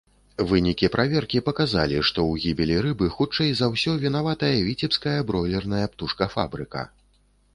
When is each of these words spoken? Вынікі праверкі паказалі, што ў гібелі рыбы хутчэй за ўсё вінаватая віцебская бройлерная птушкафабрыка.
Вынікі 0.49 0.87
праверкі 0.95 1.41
паказалі, 1.49 1.97
што 2.09 2.19
ў 2.29 2.33
гібелі 2.45 2.79
рыбы 2.85 3.09
хутчэй 3.17 3.51
за 3.59 3.69
ўсё 3.73 3.93
вінаватая 4.05 4.53
віцебская 4.69 5.15
бройлерная 5.33 5.83
птушкафабрыка. 5.95 6.81